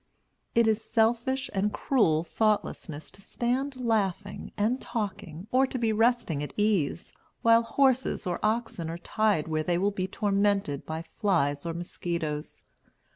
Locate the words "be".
5.77-5.93, 9.91-10.07